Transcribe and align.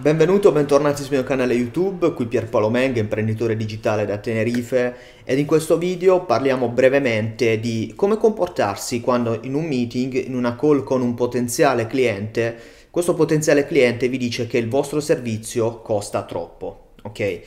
Benvenuto, 0.00 0.52
bentornati 0.52 1.02
sul 1.02 1.14
mio 1.14 1.24
canale 1.24 1.54
YouTube, 1.54 2.12
qui 2.12 2.26
Pierpaolo 2.26 2.70
Meng, 2.70 2.98
imprenditore 2.98 3.56
digitale 3.56 4.06
da 4.06 4.18
Tenerife 4.18 4.94
ed 5.24 5.40
in 5.40 5.44
questo 5.44 5.76
video 5.76 6.24
parliamo 6.24 6.68
brevemente 6.68 7.58
di 7.58 7.92
come 7.96 8.16
comportarsi 8.16 9.00
quando 9.00 9.40
in 9.42 9.54
un 9.54 9.64
meeting, 9.64 10.24
in 10.24 10.36
una 10.36 10.54
call 10.54 10.84
con 10.84 11.02
un 11.02 11.14
potenziale 11.14 11.88
cliente, 11.88 12.56
questo 12.90 13.14
potenziale 13.14 13.66
cliente 13.66 14.06
vi 14.06 14.18
dice 14.18 14.46
che 14.46 14.58
il 14.58 14.68
vostro 14.68 15.00
servizio 15.00 15.80
costa 15.80 16.22
troppo, 16.22 16.90
ok? 17.02 17.40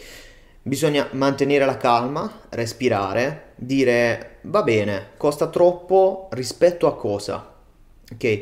Bisogna 0.61 1.07
mantenere 1.11 1.63
la 1.63 1.77
calma, 1.77 2.41
respirare, 2.49 3.53
dire 3.55 4.39
va 4.41 4.61
bene, 4.61 5.11
costa 5.15 5.47
troppo 5.47 6.27
rispetto 6.33 6.85
a 6.87 6.97
cosa, 6.97 7.55
ok? 8.11 8.41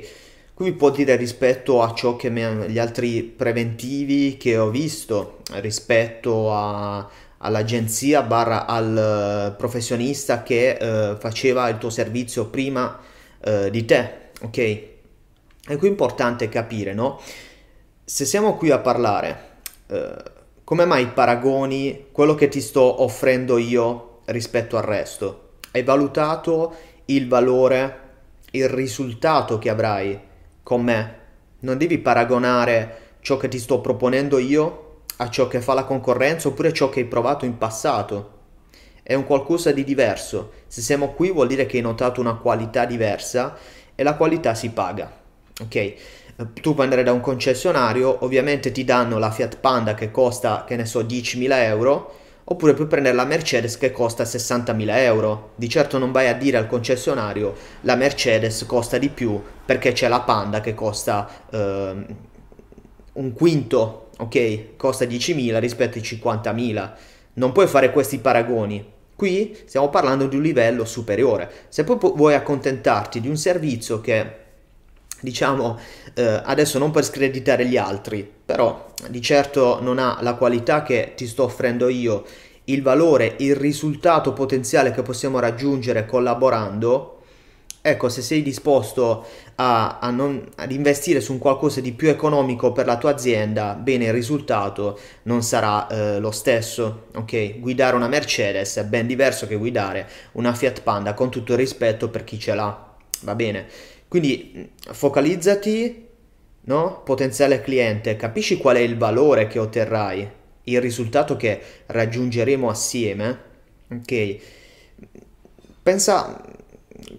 Qui 0.60 0.73
può 0.73 0.89
dire 0.89 1.16
rispetto 1.16 1.82
a 1.82 1.94
ciò 1.94 2.18
che 2.18 2.30
mi, 2.30 2.44
gli 2.68 2.80
altri 2.80 3.23
preventivi 3.23 4.36
che 4.36 4.57
ho 4.57 4.70
visto, 4.70 5.38
rispetto 5.52 6.54
a, 6.54 7.07
all'agenzia 7.38 8.24
barra 8.24 8.66
al 8.66 9.56
professionista 9.57 10.43
che 10.43 10.71
eh, 10.71 11.16
faceva 11.18 11.69
il 11.69 11.78
tuo 11.78 11.89
servizio 11.89 12.47
prima 12.47 13.00
eh, 13.39 13.69
di 13.71 13.86
te, 13.86 14.32
ok? 14.42 14.57
È 15.66 15.78
qui 15.78 15.88
importante 15.88 16.50
capire, 16.50 16.94
no? 16.94 17.21
Se 18.04 18.25
siamo 18.25 18.57
qui 18.57 18.69
a 18.69 18.80
parlare, 18.80 19.52
eh, 19.88 20.14
come 20.66 20.83
mai 20.83 21.07
paragoni 21.07 22.07
quello 22.11 22.36
che 22.36 22.50
ti 22.50 22.60
sto 22.60 23.02
offrendo 23.02 23.57
io 23.57 24.19
rispetto 24.25 24.75
al 24.75 24.83
resto? 24.83 25.52
Hai 25.71 25.83
valutato 25.83 26.75
il 27.05 27.30
valore, 27.30 28.00
il 28.52 28.68
risultato 28.68 29.57
che 29.57 29.69
avrai 29.69 30.28
con 30.69 30.83
me. 30.83 31.15
Non 31.61 31.79
devi 31.79 31.97
paragonare 31.97 33.16
ciò 33.22 33.38
che 33.38 33.47
ti 33.47 33.58
sto 33.58 33.81
proponendo 33.81 34.38
io 34.38 34.97
a 35.17 35.27
ciò 35.31 35.47
che 35.47 35.61
fa 35.61 35.73
la 35.73 35.83
concorrenza 35.83 36.47
oppure 36.47 36.72
ciò 36.72 36.89
che 36.89 37.00
hai 37.00 37.08
provato 37.08 37.44
in 37.45 37.58
passato. 37.58 38.38
È 39.02 39.16
un 39.16 39.25
qualcosa 39.25 39.71
di 39.71 39.83
diverso. 39.83 40.52
Se 40.67 40.81
siamo 40.81 41.13
qui 41.13 41.31
vuol 41.31 41.47
dire 41.47 41.66
che 41.66 41.77
hai 41.77 41.81
notato 41.81 42.21
una 42.21 42.35
qualità 42.35 42.85
diversa 42.85 43.57
e 43.95 44.03
la 44.03 44.13
qualità 44.13 44.53
si 44.53 44.69
paga. 44.69 45.11
Ok? 45.59 45.94
Tu 46.61 46.73
puoi 46.75 46.85
andare 46.85 47.01
da 47.01 47.13
un 47.13 47.19
concessionario, 47.19 48.23
ovviamente 48.23 48.72
ti 48.72 48.83
danno 48.83 49.17
la 49.17 49.31
Fiat 49.31 49.57
Panda 49.57 49.95
che 49.95 50.11
costa, 50.11 50.66
che 50.67 50.75
ne 50.75 50.85
so, 50.85 51.01
10.000 51.01 51.51
euro, 51.63 52.13
oppure 52.52 52.73
puoi 52.73 52.88
prendere 52.88 53.16
la 53.16 53.25
Mercedes 53.25 53.78
che 53.78 53.92
costa 53.92 54.23
60.000 54.23 54.97
euro. 54.97 55.52
Di 55.55 55.69
certo 55.69 55.97
non 55.97 56.11
vai 56.11 56.28
a 56.28 56.33
dire 56.33 56.58
al 56.58 56.67
concessionario 56.67 57.56
la 57.81 57.95
Mercedes 57.95 58.66
costa 58.66 58.97
di 58.97 59.09
più 59.09 59.41
perché 59.66 59.91
c'è 59.91 60.08
la 60.08 60.22
Panda 60.22 60.59
che 60.59 60.73
costa 60.73 61.30
eh, 61.52 62.06
un 63.14 63.33
quinto, 63.33 64.09
ok? 64.17 64.75
Costa 64.78 65.06
10.000 65.06 65.59
rispetto 65.59 65.97
ai 65.97 66.03
50.000. 66.03 66.91
Non 67.33 67.52
puoi 67.52 67.67
fare 67.67 67.91
questi 67.91 68.17
paragoni. 68.17 68.97
Qui 69.16 69.56
stiamo 69.66 69.89
parlando 69.89 70.28
di 70.28 70.36
un 70.36 70.41
livello 70.41 70.86
superiore. 70.86 71.52
Se 71.69 71.84
poi 71.84 71.97
vuoi 72.16 72.34
accontentarti 72.34 73.19
di 73.22 73.28
un 73.28 73.38
servizio 73.38 74.02
che 74.02 74.47
diciamo 75.22 75.78
eh, 76.14 76.42
adesso 76.44 76.80
non 76.80 76.92
per 76.92 77.03
screditare 77.03 77.66
gli 77.66 77.78
altri, 77.78 78.30
però 78.45 78.94
di 79.08 79.22
certo 79.22 79.80
non 79.81 80.00
ha 80.00 80.20
la 80.22 80.36
qualità 80.36 80.84
che 80.84 81.14
ti 81.16 81.28
sto 81.28 81.44
offrendo 81.44 81.88
io, 81.88 82.25
il 82.66 82.81
valore, 82.81 83.36
il 83.40 83.56
risultato 83.56 84.34
potenziale 84.34 84.92
che 84.92 85.02
possiamo 85.02 85.40
raggiungere 85.40 86.06
collaborando. 86.06 87.16
Ecco, 87.81 88.09
se 88.09 88.22
sei 88.22 88.44
disposto 88.44 89.25
a, 89.56 90.00
a 90.00 90.09
non, 90.12 90.50
ad 90.56 90.72
investire 90.72 91.22
su 91.22 91.31
un 91.31 91.40
qualcosa 91.40 91.80
di 91.80 91.94
più 91.94 92.09
economico 92.09 92.73
per 92.73 92.86
la 92.86 92.97
tua 92.97 93.12
azienda, 93.12 93.73
bene, 93.73 94.06
il 94.06 94.14
risultato 94.14 95.00
non 95.23 95.42
sarà 95.44 95.88
eh, 95.88 96.20
lo 96.20 96.31
stesso. 96.31 97.06
Ok, 97.16 97.59
guidare 97.59 97.95
una 97.95 98.09
Mercedes 98.09 98.75
è 98.75 98.84
ben 98.84 99.08
diverso 99.08 99.47
che 99.47 99.56
guidare 99.56 100.08
una 100.34 100.53
Fiat 100.53 100.81
Panda, 100.81 101.14
con 101.14 101.31
tutto 101.31 101.53
il 101.53 101.58
rispetto 101.58 102.09
per 102.09 102.25
chi 102.25 102.38
ce 102.38 102.53
l'ha. 102.53 102.88
Va 103.22 103.35
bene? 103.35 103.68
Quindi 104.09 104.72
focalizzati, 104.80 106.08
no? 106.62 107.02
Potenziale 107.03 107.62
cliente, 107.62 108.16
capisci 108.16 108.58
qual 108.58 108.78
è 108.78 108.80
il 108.80 108.97
valore 108.97 109.46
che 109.46 109.59
otterrai, 109.59 110.28
il 110.64 110.81
risultato 110.81 111.38
che 111.38 111.62
raggiungeremo 111.86 112.68
assieme. 112.68 113.40
Ok? 113.92 114.38
Pensa 115.84 116.44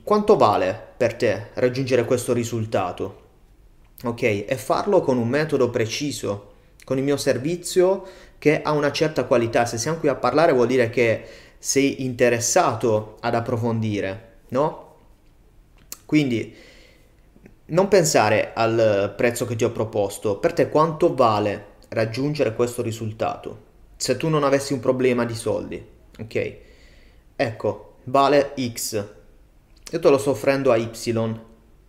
quanto 0.03 0.37
vale 0.37 0.89
per 0.97 1.15
te 1.15 1.51
raggiungere 1.55 2.05
questo 2.05 2.33
risultato. 2.33 3.29
Ok? 4.03 4.23
E 4.23 4.57
farlo 4.57 5.01
con 5.01 5.17
un 5.17 5.29
metodo 5.29 5.71
preciso, 5.71 6.55
con 6.85 6.99
il 6.99 7.05
mio 7.05 7.17
servizio 7.17 8.05
che 8.39 8.63
ha 8.63 8.73
una 8.73 8.91
certa 8.91 9.27
qualità. 9.27 9.65
Se 9.65 9.79
siamo 9.79 9.99
qui 9.99 10.09
a 10.09 10.17
parlare 10.17 10.53
vuol 10.53 10.67
dire 10.67 10.91
che 10.91 11.23
sei 11.57 12.05
interessato 12.05 13.17
ad 13.21 13.37
approfondire, 13.37 14.39
no? 14.49 14.97
Quindi 16.05 16.69
non 17.71 17.89
pensare 17.89 18.53
al 18.55 19.15
prezzo 19.17 19.47
che 19.47 19.57
ti 19.57 19.65
ho 19.65 19.71
proposto, 19.71 20.39
per 20.39 20.53
te 20.53 20.69
quanto 20.69 21.15
vale 21.15 21.67
raggiungere 21.89 22.55
questo 22.55 22.83
risultato? 22.83 23.69
Se 23.97 24.17
tu 24.17 24.29
non 24.29 24.45
avessi 24.45 24.73
un 24.73 24.81
problema 24.81 25.25
di 25.25 25.35
soldi, 25.35 25.85
ok? 26.19 26.57
Ecco, 27.37 27.95
vale 28.05 28.55
X. 28.59 29.07
Io 29.93 29.99
te 29.99 30.09
lo 30.09 30.19
sto 30.19 30.31
offrendo 30.31 30.73
a 30.73 30.77
Y, 30.77 30.91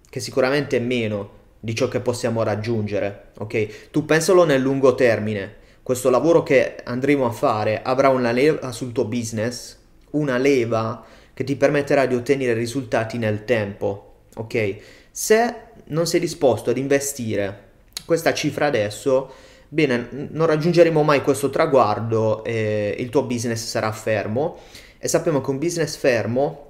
che 0.09 0.19
sicuramente 0.19 0.77
è 0.77 0.81
meno 0.81 1.39
di 1.59 1.75
ciò 1.75 1.87
che 1.87 1.99
possiamo 1.99 2.43
raggiungere, 2.43 3.31
ok? 3.37 3.89
Tu 3.91 4.05
pensalo 4.05 4.43
nel 4.43 4.61
lungo 4.61 4.95
termine. 4.95 5.55
Questo 5.83 6.09
lavoro 6.09 6.43
che 6.43 6.77
andremo 6.83 7.25
a 7.25 7.31
fare 7.31 7.81
avrà 7.81 8.09
una 8.09 8.31
leva 8.31 8.71
sul 8.71 8.91
tuo 8.91 9.05
business, 9.05 9.77
una 10.11 10.37
leva 10.37 11.03
che 11.33 11.43
ti 11.43 11.55
permetterà 11.55 12.05
di 12.05 12.15
ottenere 12.15 12.53
risultati 12.53 13.17
nel 13.17 13.45
tempo, 13.45 14.25
ok? 14.35 14.75
Se 15.11 15.55
non 15.87 16.07
sei 16.07 16.21
disposto 16.21 16.69
ad 16.69 16.77
investire 16.77 17.69
questa 18.05 18.33
cifra 18.33 18.67
adesso, 18.67 19.31
bene, 19.67 20.29
non 20.31 20.47
raggiungeremo 20.47 21.03
mai 21.03 21.21
questo 21.21 21.49
traguardo 21.49 22.45
e 22.45 22.95
il 22.97 23.09
tuo 23.09 23.23
business 23.23 23.65
sarà 23.65 23.91
fermo 23.91 24.59
e 24.97 25.09
sappiamo 25.09 25.41
che 25.41 25.49
un 25.49 25.57
business 25.57 25.97
fermo 25.97 26.69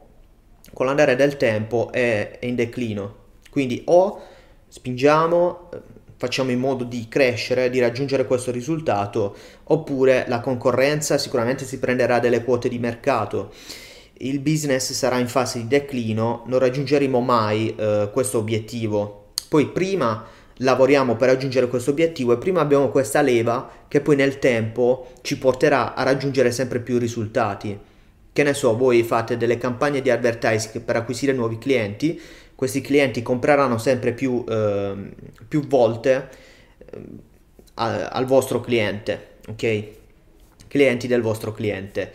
con 0.73 0.87
l'andare 0.87 1.15
del 1.15 1.37
tempo 1.37 1.91
è, 1.91 2.39
è 2.39 2.45
in 2.47 2.55
declino. 2.55 3.15
Quindi 3.51 3.83
o 3.85 4.21
spingiamo, 4.67 5.69
facciamo 6.17 6.49
in 6.49 6.59
modo 6.59 6.83
di 6.83 7.07
crescere, 7.07 7.69
di 7.69 7.79
raggiungere 7.79 8.25
questo 8.25 8.49
risultato, 8.49 9.35
oppure 9.65 10.25
la 10.27 10.39
concorrenza 10.39 11.19
sicuramente 11.19 11.65
si 11.65 11.77
prenderà 11.77 12.17
delle 12.17 12.43
quote 12.43 12.69
di 12.69 12.79
mercato 12.79 13.51
il 14.21 14.39
business 14.39 14.91
sarà 14.91 15.17
in 15.17 15.27
fase 15.27 15.59
di 15.59 15.67
declino, 15.67 16.43
non 16.47 16.59
raggiungeremo 16.59 17.19
mai 17.19 17.73
eh, 17.75 18.09
questo 18.11 18.37
obiettivo. 18.37 19.31
Poi 19.47 19.67
prima 19.67 20.25
lavoriamo 20.57 21.15
per 21.15 21.29
raggiungere 21.29 21.67
questo 21.67 21.91
obiettivo 21.91 22.33
e 22.33 22.37
prima 22.37 22.61
abbiamo 22.61 22.89
questa 22.89 23.21
leva 23.21 23.69
che 23.87 24.01
poi 24.01 24.15
nel 24.15 24.39
tempo 24.39 25.11
ci 25.21 25.37
porterà 25.37 25.95
a 25.95 26.03
raggiungere 26.03 26.51
sempre 26.51 26.79
più 26.79 26.97
risultati. 26.97 27.77
Che 28.33 28.43
ne 28.43 28.53
so, 28.53 28.77
voi 28.77 29.03
fate 29.03 29.37
delle 29.37 29.57
campagne 29.57 30.01
di 30.01 30.09
advertising 30.09 30.83
per 30.83 30.95
acquisire 30.95 31.33
nuovi 31.33 31.57
clienti, 31.57 32.19
questi 32.55 32.79
clienti 32.79 33.21
compreranno 33.21 33.77
sempre 33.77 34.13
più, 34.13 34.45
eh, 34.47 34.93
più 35.47 35.65
volte 35.67 36.29
eh, 36.91 36.99
al 37.73 38.25
vostro 38.25 38.61
cliente, 38.61 39.37
ok? 39.49 39.83
Clienti 40.67 41.07
del 41.07 41.21
vostro 41.21 41.51
cliente. 41.51 42.13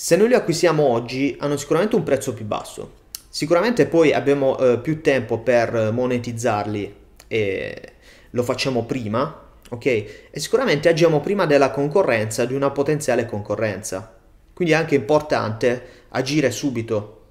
Se 0.00 0.14
noi 0.14 0.28
li 0.28 0.34
acquistiamo 0.34 0.84
oggi 0.84 1.36
hanno 1.40 1.56
sicuramente 1.56 1.96
un 1.96 2.04
prezzo 2.04 2.32
più 2.32 2.44
basso. 2.44 2.92
Sicuramente 3.28 3.88
poi 3.88 4.12
abbiamo 4.12 4.56
eh, 4.56 4.78
più 4.78 5.02
tempo 5.02 5.40
per 5.40 5.90
monetizzarli 5.92 6.94
e 7.26 7.92
lo 8.30 8.42
facciamo 8.44 8.84
prima, 8.84 9.48
ok? 9.70 9.84
E 9.86 10.30
sicuramente 10.34 10.88
agiamo 10.88 11.18
prima 11.18 11.46
della 11.46 11.72
concorrenza, 11.72 12.44
di 12.44 12.54
una 12.54 12.70
potenziale 12.70 13.26
concorrenza. 13.26 14.16
Quindi 14.54 14.72
è 14.72 14.76
anche 14.76 14.94
importante 14.94 16.04
agire 16.10 16.52
subito. 16.52 17.22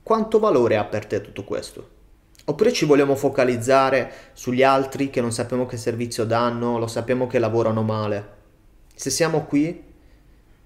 Quanto 0.00 0.38
valore 0.38 0.76
ha 0.76 0.84
per 0.84 1.06
te 1.06 1.20
tutto 1.22 1.42
questo? 1.42 1.88
Oppure 2.44 2.72
ci 2.72 2.84
vogliamo 2.84 3.16
focalizzare 3.16 4.12
sugli 4.32 4.62
altri 4.62 5.10
che 5.10 5.20
non 5.20 5.32
sappiamo 5.32 5.66
che 5.66 5.76
servizio 5.76 6.24
danno, 6.24 6.78
lo 6.78 6.86
sappiamo 6.86 7.26
che 7.26 7.40
lavorano 7.40 7.82
male. 7.82 8.28
Se 8.94 9.10
siamo 9.10 9.44
qui 9.46 9.92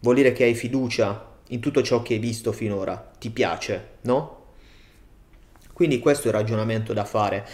vuol 0.01 0.15
dire 0.15 0.33
che 0.33 0.45
hai 0.45 0.55
fiducia 0.55 1.37
in 1.49 1.61
tutto 1.61 1.83
ciò 1.83 2.03
che 2.03 2.15
hai 2.15 2.19
visto 2.19 2.53
finora, 2.53 3.11
ti 3.19 3.31
piace, 3.31 3.89
no? 4.03 4.37
Quindi 5.73 5.99
questo 5.99 6.29
è 6.29 6.31
il 6.31 6.37
ragionamento 6.37 6.93
da 6.93 7.05
fare, 7.05 7.47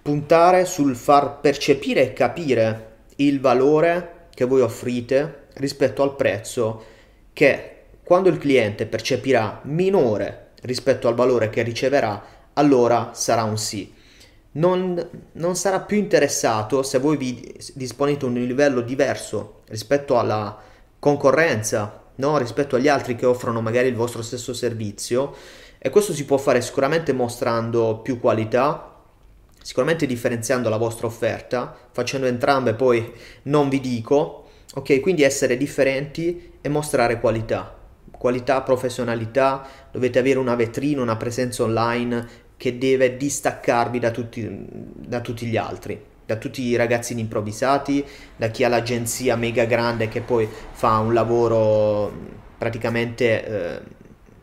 puntare 0.00 0.64
sul 0.64 0.94
far 0.94 1.40
percepire 1.40 2.02
e 2.02 2.12
capire 2.12 2.92
il 3.16 3.40
valore 3.40 4.26
che 4.34 4.44
voi 4.44 4.60
offrite 4.60 5.46
rispetto 5.54 6.02
al 6.02 6.16
prezzo 6.16 6.84
che 7.32 7.70
quando 8.02 8.28
il 8.28 8.38
cliente 8.38 8.86
percepirà 8.86 9.60
minore 9.64 10.50
rispetto 10.62 11.08
al 11.08 11.14
valore 11.14 11.50
che 11.50 11.62
riceverà, 11.62 12.24
allora 12.54 13.10
sarà 13.12 13.42
un 13.42 13.58
sì. 13.58 13.92
non, 14.52 15.08
non 15.32 15.56
sarà 15.56 15.80
più 15.80 15.96
interessato 15.96 16.82
se 16.82 16.98
voi 16.98 17.16
vi 17.16 17.56
disponete 17.74 18.24
un 18.24 18.34
livello 18.34 18.80
diverso 18.80 19.62
rispetto 19.68 20.18
alla 20.18 20.72
concorrenza, 21.04 22.02
no? 22.14 22.38
rispetto 22.38 22.76
agli 22.76 22.88
altri 22.88 23.14
che 23.14 23.26
offrono 23.26 23.60
magari 23.60 23.88
il 23.88 23.94
vostro 23.94 24.22
stesso 24.22 24.54
servizio 24.54 25.34
e 25.76 25.90
questo 25.90 26.14
si 26.14 26.24
può 26.24 26.38
fare 26.38 26.62
sicuramente 26.62 27.12
mostrando 27.12 27.98
più 27.98 28.18
qualità, 28.18 29.02
sicuramente 29.60 30.06
differenziando 30.06 30.70
la 30.70 30.78
vostra 30.78 31.06
offerta, 31.06 31.76
facendo 31.92 32.26
entrambe 32.26 32.72
poi 32.72 33.12
non 33.42 33.68
vi 33.68 33.80
dico, 33.80 34.48
ok? 34.76 35.00
Quindi 35.00 35.24
essere 35.24 35.58
differenti 35.58 36.52
e 36.62 36.68
mostrare 36.70 37.20
qualità. 37.20 37.76
Qualità, 38.10 38.62
professionalità, 38.62 39.68
dovete 39.92 40.18
avere 40.18 40.38
una 40.38 40.54
vetrina, 40.54 41.02
una 41.02 41.18
presenza 41.18 41.64
online 41.64 42.26
che 42.56 42.78
deve 42.78 43.18
distaccarvi 43.18 43.98
da 43.98 44.10
tutti, 44.10 44.48
da 44.70 45.20
tutti 45.20 45.44
gli 45.44 45.58
altri, 45.58 46.02
da 46.26 46.36
tutti 46.36 46.62
i 46.62 46.76
ragazzini 46.76 47.20
improvvisati, 47.20 48.04
da 48.36 48.48
chi 48.48 48.64
ha 48.64 48.68
l'agenzia 48.68 49.36
mega 49.36 49.64
grande 49.64 50.08
che 50.08 50.20
poi 50.20 50.48
fa 50.72 50.98
un 50.98 51.12
lavoro 51.12 52.12
praticamente 52.56 53.44
eh, 53.44 53.80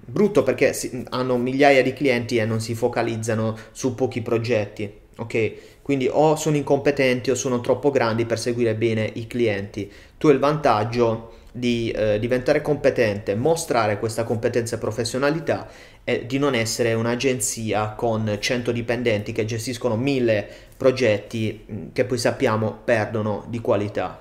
brutto 0.06 0.44
perché 0.44 0.74
si, 0.74 1.04
hanno 1.10 1.38
migliaia 1.38 1.82
di 1.82 1.94
clienti 1.94 2.38
e 2.38 2.46
non 2.46 2.60
si 2.60 2.76
focalizzano 2.76 3.58
su 3.72 3.96
pochi 3.96 4.22
progetti 4.22 5.00
ok? 5.22 5.54
Quindi 5.82 6.10
o 6.12 6.36
sono 6.36 6.56
incompetenti 6.56 7.32
o 7.32 7.36
sono 7.36 7.62
troppo 7.62 7.92
grandi 7.92 8.26
per 8.26 8.40
seguire 8.40 8.76
bene 8.76 9.10
i 9.14 9.28
clienti. 9.28 9.92
Tu 10.18 10.28
hai 10.28 10.34
il 10.34 10.40
vantaggio 10.40 11.34
di 11.52 11.92
eh, 11.92 12.18
diventare 12.20 12.62
competente, 12.62 13.36
mostrare 13.36 14.00
questa 14.00 14.24
competenza 14.24 14.76
e 14.76 14.80
professionalità 14.80 15.68
e 16.04 16.26
di 16.26 16.38
non 16.40 16.56
essere 16.56 16.94
un'agenzia 16.94 17.90
con 17.90 18.38
100 18.40 18.72
dipendenti 18.72 19.32
che 19.32 19.46
gestiscono 19.46 19.96
mille 19.96 20.48
progetti 20.76 21.66
mm, 21.72 21.88
che 21.94 22.06
poi 22.06 22.18
sappiamo 22.18 22.80
perdono 22.84 23.46
di 23.48 23.60
qualità. 23.60 24.20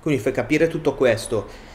Quindi 0.00 0.20
fai 0.20 0.32
capire 0.32 0.68
tutto 0.68 0.94
questo. 0.94 1.72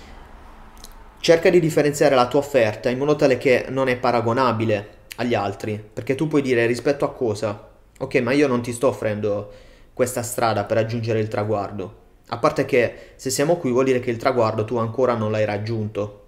Cerca 1.20 1.50
di 1.50 1.60
differenziare 1.60 2.16
la 2.16 2.28
tua 2.28 2.40
offerta 2.40 2.90
in 2.90 2.98
modo 2.98 3.16
tale 3.16 3.38
che 3.38 3.66
non 3.70 3.90
è 3.90 3.98
paragonabile 3.98 4.98
agli 5.18 5.34
altri, 5.34 5.84
perché 5.94 6.16
tu 6.16 6.28
puoi 6.28 6.42
dire 6.42 6.66
rispetto 6.66 7.04
a 7.04 7.12
cosa? 7.12 7.68
Ok, 7.98 8.16
ma 8.22 8.32
io 8.32 8.48
non 8.48 8.62
ti 8.62 8.72
sto 8.72 8.88
offrendo 8.88 9.52
questa 9.94 10.24
strada 10.24 10.64
per 10.64 10.78
raggiungere 10.78 11.20
il 11.20 11.28
traguardo. 11.28 12.08
A 12.28 12.38
parte 12.38 12.64
che 12.64 13.14
se 13.16 13.30
siamo 13.30 13.58
qui 13.58 13.72
vuol 13.72 13.84
dire 13.84 14.00
che 14.00 14.12
il 14.12 14.18
traguardo 14.18 14.64
tu 14.64 14.78
ancora 14.78 15.16
non 15.16 15.32
l'hai 15.32 15.44
raggiunto. 15.44 16.28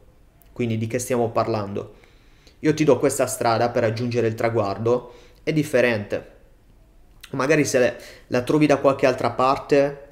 Quindi 0.52 0.78
di 0.78 0.88
che 0.88 1.00
stiamo 1.00 1.30
parlando? 1.30 2.00
Io 2.62 2.74
ti 2.74 2.84
do 2.84 2.98
questa 2.98 3.28
strada 3.28 3.70
per 3.70 3.84
raggiungere 3.84 4.28
il 4.28 4.36
traguardo, 4.36 5.14
è 5.44 5.54
differente. 5.54 6.40
Magari 7.32 7.66
se 7.66 7.96
la 8.28 8.42
trovi 8.42 8.66
da 8.66 8.78
qualche 8.78 9.06
altra 9.06 9.32
parte, 9.32 10.08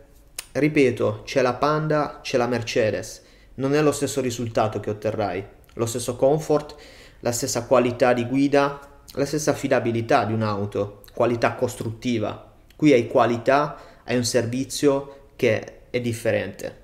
ripeto, 0.54 1.22
c'è 1.26 1.42
la 1.42 1.54
Panda, 1.54 2.20
c'è 2.22 2.38
la 2.38 2.48
Mercedes. 2.48 3.24
Non 3.56 3.76
è 3.76 3.82
lo 3.82 3.92
stesso 3.92 4.22
risultato 4.22 4.80
che 4.80 4.90
otterrai, 4.90 5.46
lo 5.74 5.86
stesso 5.86 6.16
comfort, 6.16 6.76
la 7.20 7.32
stessa 7.32 7.66
qualità 7.66 8.14
di 8.14 8.26
guida, 8.26 8.80
la 9.14 9.26
stessa 9.26 9.52
affidabilità 9.52 10.24
di 10.26 10.34
un'auto 10.34 11.04
qualità 11.14 11.54
costruttiva. 11.56 12.54
Qui 12.76 12.94
hai 12.94 13.08
qualità, 13.08 13.78
hai 14.06 14.16
un 14.16 14.24
servizio 14.24 15.32
che 15.36 15.82
è 15.90 16.00
differente. 16.00 16.78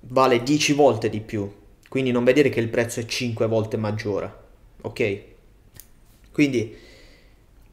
Vale 0.00 0.42
10 0.42 0.74
volte 0.74 1.08
di 1.08 1.20
più, 1.20 1.50
quindi 1.88 2.10
non 2.10 2.24
vedere 2.24 2.48
che 2.48 2.60
il 2.60 2.68
prezzo 2.68 3.00
è 3.00 3.04
5 3.04 3.46
volte 3.46 3.76
maggiore, 3.76 4.32
ok? 4.82 5.20
Quindi 6.32 6.76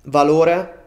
valore, 0.03 0.81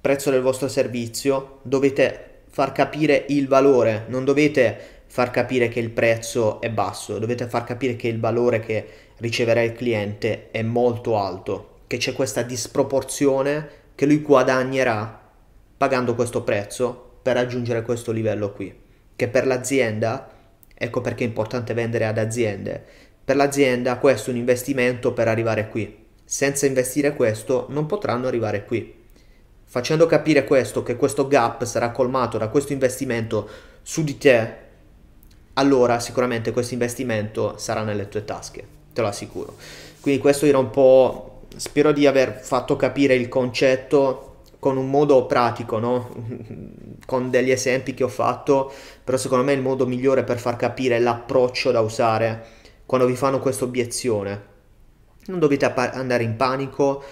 prezzo 0.00 0.30
del 0.30 0.42
vostro 0.42 0.68
servizio, 0.68 1.58
dovete 1.62 2.42
far 2.48 2.72
capire 2.72 3.24
il 3.28 3.48
valore, 3.48 4.04
non 4.08 4.24
dovete 4.24 4.94
far 5.06 5.30
capire 5.30 5.68
che 5.68 5.80
il 5.80 5.90
prezzo 5.90 6.60
è 6.60 6.70
basso, 6.70 7.18
dovete 7.18 7.48
far 7.48 7.64
capire 7.64 7.96
che 7.96 8.08
il 8.08 8.20
valore 8.20 8.60
che 8.60 8.86
riceverà 9.18 9.62
il 9.62 9.72
cliente 9.72 10.50
è 10.50 10.62
molto 10.62 11.16
alto 11.16 11.74
che 11.86 11.98
c'è 11.98 12.12
questa 12.12 12.42
disproporzione 12.42 13.84
che 13.94 14.06
lui 14.06 14.20
guadagnerà 14.20 15.20
pagando 15.76 16.14
questo 16.14 16.42
prezzo 16.42 17.18
per 17.22 17.34
raggiungere 17.34 17.82
questo 17.82 18.12
livello 18.12 18.52
qui. 18.52 18.74
Che 19.14 19.28
per 19.28 19.46
l'azienda, 19.46 20.28
ecco 20.78 21.00
perché 21.00 21.24
è 21.24 21.26
importante 21.26 21.74
vendere 21.74 22.06
ad 22.06 22.18
aziende, 22.18 22.84
per 23.24 23.34
l'azienda 23.34 23.98
questo 23.98 24.30
è 24.30 24.32
un 24.32 24.38
investimento 24.38 25.12
per 25.12 25.26
arrivare 25.26 25.68
qui. 25.68 26.04
Senza 26.24 26.66
investire 26.66 27.14
questo 27.14 27.66
non 27.70 27.86
potranno 27.86 28.28
arrivare 28.28 28.64
qui. 28.64 28.94
Facendo 29.64 30.06
capire 30.06 30.44
questo, 30.44 30.82
che 30.82 30.96
questo 30.96 31.26
gap 31.26 31.64
sarà 31.64 31.90
colmato 31.90 32.38
da 32.38 32.48
questo 32.48 32.72
investimento 32.72 33.48
su 33.82 34.04
di 34.04 34.16
te, 34.16 34.54
allora 35.54 35.98
sicuramente 35.98 36.52
questo 36.52 36.74
investimento 36.74 37.56
sarà 37.58 37.82
nelle 37.82 38.08
tue 38.08 38.24
tasche, 38.24 38.64
te 38.92 39.00
lo 39.00 39.08
assicuro. 39.08 39.56
Quindi 40.00 40.20
questo 40.20 40.46
era 40.46 40.58
un 40.58 40.70
po' 40.70 41.42
spero 41.56 41.92
di 41.92 42.06
aver 42.06 42.38
fatto 42.40 42.76
capire 42.76 43.14
il 43.14 43.28
concetto 43.28 44.35
con 44.58 44.76
un 44.76 44.90
modo 44.90 45.26
pratico, 45.26 45.78
no? 45.78 46.14
con 47.06 47.30
degli 47.30 47.50
esempi 47.50 47.94
che 47.94 48.04
ho 48.04 48.08
fatto, 48.08 48.72
però 49.04 49.16
secondo 49.16 49.44
me 49.44 49.52
è 49.52 49.56
il 49.56 49.62
modo 49.62 49.86
migliore 49.86 50.24
per 50.24 50.38
far 50.38 50.56
capire 50.56 50.98
l'approccio 50.98 51.70
da 51.70 51.80
usare 51.80 52.44
quando 52.84 53.06
vi 53.06 53.16
fanno 53.16 53.38
questa 53.38 53.64
obiezione. 53.64 54.54
Non 55.26 55.38
dovete 55.38 55.66
andare 55.66 56.22
in 56.22 56.36
panico, 56.36 57.02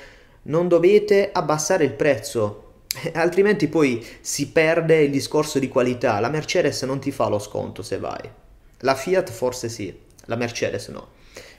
non 0.42 0.68
dovete 0.68 1.30
abbassare 1.32 1.84
il 1.84 1.92
prezzo, 1.92 2.62
altrimenti 3.14 3.68
poi 3.68 4.04
si 4.20 4.50
perde 4.50 5.02
il 5.02 5.10
discorso 5.10 5.58
di 5.58 5.68
qualità. 5.68 6.20
La 6.20 6.28
Mercedes 6.28 6.82
non 6.82 7.00
ti 7.00 7.10
fa 7.10 7.28
lo 7.28 7.38
sconto 7.38 7.82
se 7.82 7.98
vai. 7.98 8.30
La 8.78 8.94
Fiat 8.94 9.30
forse 9.30 9.68
sì, 9.68 9.96
la 10.26 10.36
Mercedes 10.36 10.88
no. 10.88 11.08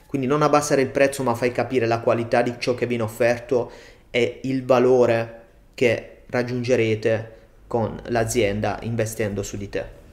Quindi 0.06 0.26
non 0.26 0.42
abbassare 0.42 0.82
il 0.82 0.88
prezzo 0.88 1.22
ma 1.22 1.34
fai 1.34 1.52
capire 1.52 1.86
la 1.86 2.00
qualità 2.00 2.42
di 2.42 2.54
ciò 2.58 2.74
che 2.74 2.86
viene 2.86 3.02
offerto 3.02 3.70
e 4.10 4.40
il 4.44 4.64
valore 4.64 5.45
che 5.76 6.22
raggiungerete 6.28 7.34
con 7.66 8.00
l'azienda 8.06 8.78
investendo 8.80 9.42
su 9.42 9.58
di 9.58 9.68
te. 9.68 10.04